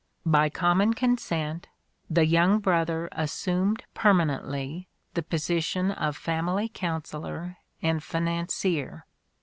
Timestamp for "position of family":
5.21-6.69